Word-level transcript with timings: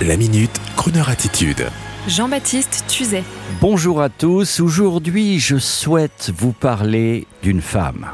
La 0.00 0.16
minute, 0.16 0.50
Kroneur 0.76 1.10
attitude. 1.10 1.68
Jean-Baptiste 2.08 2.84
Tuzet. 2.88 3.22
Bonjour 3.60 4.00
à 4.02 4.08
tous, 4.08 4.58
aujourd'hui 4.58 5.38
je 5.38 5.58
souhaite 5.58 6.32
vous 6.36 6.52
parler 6.52 7.26
d'une 7.42 7.60
femme. 7.60 8.08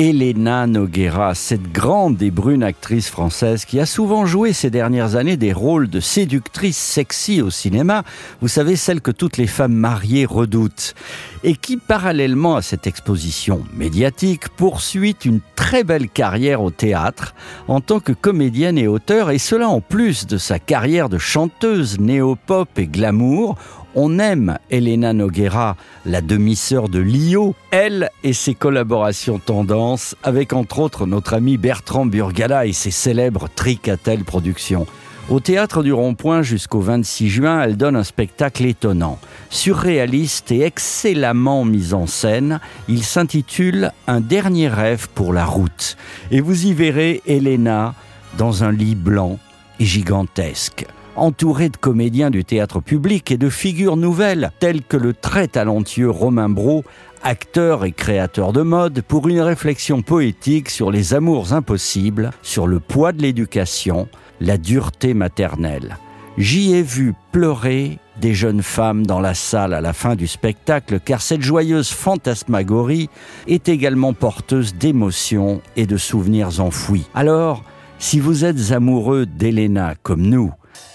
Elena 0.00 0.68
Noguera, 0.68 1.34
cette 1.34 1.72
grande 1.72 2.22
et 2.22 2.30
brune 2.30 2.62
actrice 2.62 3.08
française 3.08 3.64
qui 3.64 3.80
a 3.80 3.86
souvent 3.86 4.26
joué 4.26 4.52
ces 4.52 4.70
dernières 4.70 5.16
années 5.16 5.36
des 5.36 5.52
rôles 5.52 5.88
de 5.88 5.98
séductrice 5.98 6.76
sexy 6.76 7.42
au 7.42 7.50
cinéma, 7.50 8.04
vous 8.40 8.46
savez, 8.46 8.76
celle 8.76 9.00
que 9.00 9.10
toutes 9.10 9.38
les 9.38 9.48
femmes 9.48 9.74
mariées 9.74 10.24
redoutent, 10.24 10.94
et 11.42 11.56
qui, 11.56 11.78
parallèlement 11.78 12.54
à 12.54 12.62
cette 12.62 12.86
exposition 12.86 13.64
médiatique, 13.74 14.48
poursuit 14.50 15.16
une 15.24 15.40
très 15.56 15.82
belle 15.82 16.08
carrière 16.08 16.62
au 16.62 16.70
théâtre 16.70 17.34
en 17.66 17.80
tant 17.80 17.98
que 17.98 18.12
comédienne 18.12 18.78
et 18.78 18.86
auteur, 18.86 19.32
et 19.32 19.38
cela 19.38 19.68
en 19.68 19.80
plus 19.80 20.28
de 20.28 20.38
sa 20.38 20.60
carrière 20.60 21.08
de 21.08 21.18
chanteuse 21.18 21.98
néo-pop 21.98 22.68
et 22.76 22.86
glamour, 22.86 23.56
on 23.94 24.18
aime 24.18 24.58
Elena 24.70 25.12
Noguera, 25.12 25.76
la 26.06 26.20
demi-sœur 26.20 26.88
de 26.88 26.98
Lio, 26.98 27.54
elle 27.70 28.10
et 28.22 28.32
ses 28.32 28.54
collaborations 28.54 29.38
tendance, 29.38 30.14
avec 30.22 30.52
entre 30.52 30.78
autres 30.78 31.06
notre 31.06 31.34
ami 31.34 31.56
Bertrand 31.56 32.06
Burgala 32.06 32.66
et 32.66 32.72
ses 32.72 32.90
célèbres 32.90 33.48
Tricatel 33.54 34.24
Productions. 34.24 34.86
Au 35.30 35.40
théâtre 35.40 35.82
du 35.82 35.92
Rond-Point 35.92 36.40
jusqu'au 36.40 36.80
26 36.80 37.28
juin, 37.28 37.60
elle 37.60 37.76
donne 37.76 37.96
un 37.96 38.04
spectacle 38.04 38.64
étonnant, 38.64 39.18
surréaliste 39.50 40.50
et 40.52 40.62
excellemment 40.62 41.66
mis 41.66 41.92
en 41.92 42.06
scène. 42.06 42.60
Il 42.88 43.04
s'intitule 43.04 43.92
Un 44.06 44.20
dernier 44.20 44.68
rêve 44.68 45.08
pour 45.14 45.34
la 45.34 45.44
route. 45.44 45.98
Et 46.30 46.40
vous 46.40 46.64
y 46.64 46.72
verrez 46.72 47.20
Elena 47.26 47.94
dans 48.38 48.64
un 48.64 48.72
lit 48.72 48.94
blanc 48.94 49.38
et 49.80 49.84
gigantesque 49.84 50.86
entouré 51.18 51.68
de 51.68 51.76
comédiens 51.76 52.30
du 52.30 52.44
théâtre 52.44 52.80
public 52.80 53.30
et 53.30 53.36
de 53.36 53.50
figures 53.50 53.96
nouvelles, 53.96 54.50
telles 54.60 54.82
que 54.82 54.96
le 54.96 55.12
très 55.12 55.48
talentueux 55.48 56.10
Romain 56.10 56.48
Brault, 56.48 56.84
acteur 57.22 57.84
et 57.84 57.92
créateur 57.92 58.52
de 58.52 58.62
mode, 58.62 59.02
pour 59.02 59.28
une 59.28 59.40
réflexion 59.40 60.02
poétique 60.02 60.70
sur 60.70 60.90
les 60.90 61.14
amours 61.14 61.52
impossibles, 61.52 62.30
sur 62.42 62.66
le 62.66 62.80
poids 62.80 63.12
de 63.12 63.22
l'éducation, 63.22 64.08
la 64.40 64.56
dureté 64.56 65.14
maternelle. 65.14 65.96
J'y 66.38 66.74
ai 66.74 66.82
vu 66.82 67.14
pleurer 67.32 67.98
des 68.20 68.32
jeunes 68.32 68.62
femmes 68.62 69.04
dans 69.04 69.20
la 69.20 69.34
salle 69.34 69.74
à 69.74 69.80
la 69.80 69.92
fin 69.92 70.14
du 70.14 70.28
spectacle, 70.28 71.00
car 71.00 71.20
cette 71.20 71.42
joyeuse 71.42 71.90
fantasmagorie 71.90 73.10
est 73.48 73.68
également 73.68 74.12
porteuse 74.12 74.74
d'émotions 74.74 75.60
et 75.76 75.86
de 75.86 75.96
souvenirs 75.96 76.60
enfouis. 76.60 77.06
Alors, 77.14 77.64
si 77.98 78.20
vous 78.20 78.44
êtes 78.44 78.70
amoureux 78.70 79.26
d'Elena 79.26 79.94
comme 80.02 80.22
nous, 80.22 80.52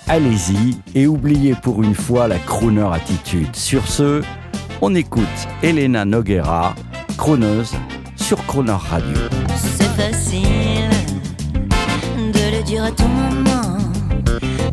allez-y 0.07 0.77
et 0.95 1.07
oubliez 1.07 1.55
pour 1.55 1.83
une 1.83 1.95
fois 1.95 2.27
la 2.27 2.39
crooner 2.39 2.87
attitude. 2.91 3.55
Sur 3.55 3.87
ce, 3.87 4.21
on 4.81 4.95
écoute 4.95 5.27
Elena 5.61 6.05
Noguera, 6.05 6.75
crooneuse 7.17 7.73
sur 8.15 8.45
Crooner 8.45 8.77
Radio. 8.89 9.17
C'est 9.55 9.89
facile 9.95 10.89
de 12.17 12.57
le 12.57 12.63
dire 12.63 12.85
à 12.85 12.91
tout 12.91 13.07
moment, 13.07 13.77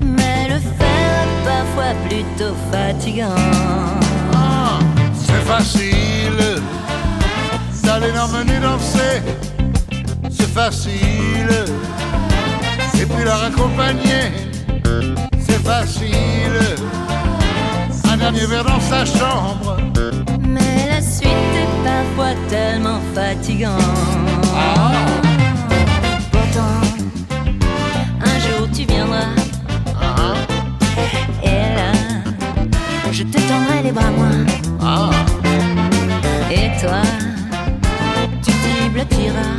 mais 0.03 0.49
le 0.49 0.59
faire 0.59 1.27
est 1.27 1.45
parfois 1.45 1.95
plutôt 2.09 2.55
fatigant. 2.71 3.35
Ah, 4.35 4.79
c'est 5.15 5.45
facile 5.47 6.63
d'aller 7.85 8.13
l'emmener 8.13 8.61
danser. 8.61 9.23
C'est 10.31 10.51
facile. 10.51 11.01
Et 13.01 13.07
puis 13.07 13.25
la 13.25 13.37
raccompagner. 13.37 14.50
C'est 15.39 15.63
facile. 15.63 16.61
Un 18.11 18.17
dernier 18.17 18.47
verre 18.47 18.65
dans 18.65 18.81
sa 18.81 19.05
chambre. 19.05 19.77
Mais 20.41 20.89
la 20.91 21.01
suite 21.01 21.55
est 21.63 21.85
parfois 21.85 22.35
tellement 22.49 23.01
fatigante. 23.15 23.81
Pourtant, 26.33 26.81
un 28.21 28.39
jour 28.39 28.69
tu 28.75 28.85
viendras. 28.85 29.35
Et 31.43 31.75
là, 31.77 31.93
je 33.13 33.23
te 33.23 33.39
tendrai 33.49 33.83
les 33.85 33.93
bras, 33.93 34.11
moi. 34.11 34.29
Et 36.51 36.69
toi, 36.81 37.03
tu 38.43 38.51
t'y 38.51 38.89
blottiras. 38.93 39.57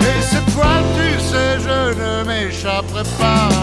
Et 0.00 0.22
cette 0.22 0.50
fois, 0.50 0.76
tu 0.94 1.20
sais, 1.20 1.58
je 1.58 1.78
ne 1.98 2.24
m'échapperai 2.24 3.04
pas. 3.18 3.57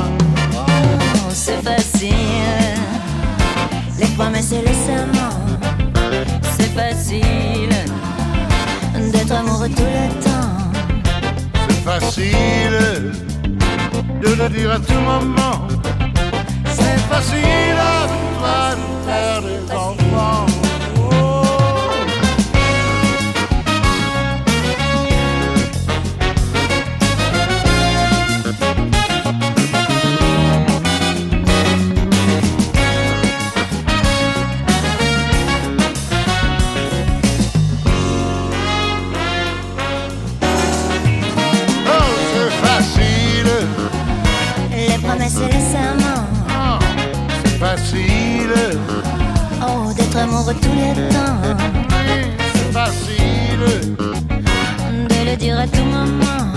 Les 4.17 4.41
serments. 4.41 5.29
C'est 6.57 6.73
facile 6.73 7.69
d'être 9.11 9.31
amoureux 9.33 9.67
tout 9.67 9.83
le 9.83 10.23
temps. 10.23 10.71
C'est 11.67 11.83
facile 11.83 13.11
de 14.21 14.29
le 14.29 14.49
dire 14.49 14.71
à 14.71 14.79
tout 14.79 14.93
moment. 14.93 15.67
C'est 16.67 16.99
facile 17.09 17.75
de 18.41 19.09
faire 19.09 19.41
des 19.41 19.73
enfants. 19.73 20.04
Promesses 45.25 45.49
et 45.49 45.53
les 45.53 45.61
serments. 45.61 46.25
oh, 46.49 46.79
c'est 47.43 47.57
facile, 47.57 48.79
Oh, 49.61 49.91
d'être 49.93 50.17
amoureux 50.17 50.53
tout 50.55 50.69
le 50.69 51.09
temps. 51.09 51.41
oui, 51.89 52.27
c'est 52.53 52.71
facile, 52.73 53.95
De 55.09 55.29
le 55.31 55.35
dire 55.37 55.59
à 55.59 55.67
tout 55.67 55.83
moment. 55.83 56.51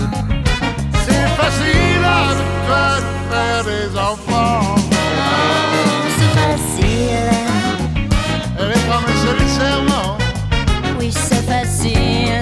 c'est 1.05 1.27
facile 1.37 2.05
de 2.67 3.31
faire 3.31 3.63
des 3.65 3.97
enfants. 3.97 4.75
Oh, 4.75 4.81
c'est 6.17 6.33
facile. 6.39 7.31
Et 8.59 8.67
les 8.67 8.81
promesses 8.87 9.25
et 9.29 9.43
les 9.43 9.49
serments, 9.49 10.17
Oui, 10.99 11.11
c'est 11.11 11.45
facile. 11.47 12.41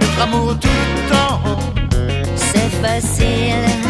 être 0.00 0.22
amoureux 0.22 0.56
tout 0.60 0.68
le 0.68 1.14
temps, 1.14 1.40
C'est 2.36 2.70
facile. 2.82 3.83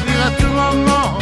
De 0.00 0.06
le 0.06 0.12
dire 0.12 0.26
à 0.26 0.30
tout 0.30 0.46
moment. 0.62 1.18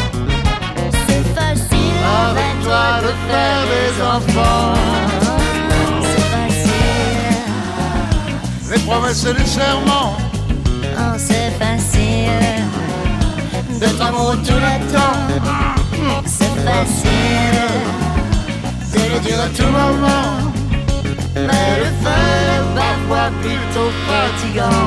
C'est 1.08 1.24
facile. 1.34 2.00
Avec 2.28 2.54
toi 2.62 2.86
de 3.02 3.12
faire 3.28 3.62
des 3.74 3.92
enfants. 4.02 4.74
C'est 6.02 6.26
facile. 6.34 7.34
Les 8.70 8.78
promesses 8.80 9.24
et 9.24 9.32
les 9.34 9.46
serments, 9.46 10.16
Oh, 10.98 11.14
c'est 11.18 11.50
facile. 11.58 12.30
d'être 13.80 14.00
amoureux 14.02 14.38
tout 14.38 14.54
le 14.54 14.92
temps. 14.92 15.18
C'est 16.26 16.56
facile. 16.64 17.60
De 18.92 18.98
le 19.14 19.18
dire 19.20 19.40
à 19.40 19.48
tout 19.48 19.70
moment. 19.70 20.52
Mais 21.34 21.78
le 21.82 21.90
faire 22.02 22.44
est 22.56 22.66
parfois 22.74 23.28
plutôt 23.42 23.90
fatigant. 24.08 24.86